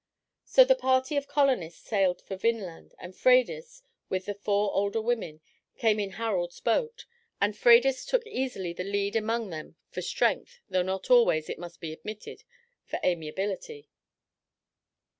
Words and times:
So 0.45 0.63
the 0.63 0.73
party 0.73 1.15
of 1.15 1.27
colonists 1.27 1.87
sailed 1.87 2.23
for 2.23 2.35
Vinland, 2.35 2.95
and 2.97 3.13
Freydis, 3.15 3.83
with 4.09 4.25
the 4.25 4.33
four 4.33 4.73
older 4.73 4.99
women, 4.99 5.41
came 5.77 5.99
in 5.99 6.13
Harald's 6.13 6.59
boat, 6.59 7.05
and 7.39 7.53
Freydis 7.55 8.03
took 8.07 8.25
easily 8.25 8.73
the 8.73 8.83
lead 8.83 9.15
among 9.15 9.51
them 9.51 9.75
for 9.91 10.01
strength, 10.01 10.59
though 10.67 10.81
not 10.81 11.11
always, 11.11 11.49
it 11.49 11.59
must 11.59 11.79
be 11.79 11.93
admitted, 11.93 12.43
for 12.83 12.99
amiability. 13.03 13.89